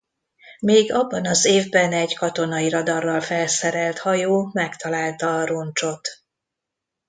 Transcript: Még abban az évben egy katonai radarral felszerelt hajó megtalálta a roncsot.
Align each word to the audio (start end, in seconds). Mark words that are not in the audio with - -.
Még 0.59 0.93
abban 0.93 1.25
az 1.25 1.45
évben 1.45 1.91
egy 1.93 2.13
katonai 2.15 2.69
radarral 2.69 3.21
felszerelt 3.21 3.99
hajó 3.99 4.49
megtalálta 4.53 5.39
a 5.39 5.45
roncsot. 5.45 6.07